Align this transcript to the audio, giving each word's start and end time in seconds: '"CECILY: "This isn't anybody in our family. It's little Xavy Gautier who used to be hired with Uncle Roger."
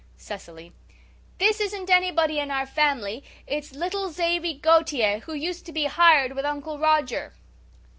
'"CECILY: 0.31 0.73
"This 1.37 1.59
isn't 1.59 1.87
anybody 1.91 2.39
in 2.39 2.49
our 2.49 2.65
family. 2.65 3.23
It's 3.45 3.75
little 3.75 4.09
Xavy 4.09 4.55
Gautier 4.59 5.19
who 5.19 5.35
used 5.35 5.63
to 5.67 5.71
be 5.71 5.83
hired 5.85 6.31
with 6.35 6.43
Uncle 6.43 6.79
Roger." 6.79 7.33